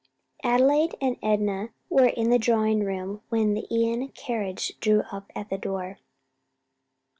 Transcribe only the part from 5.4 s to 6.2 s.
the door.